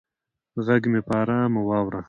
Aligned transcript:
غږ 0.65 0.83
مې 0.91 1.01
په 1.07 1.13
ارامه 1.21 1.61
واوره 1.67 1.99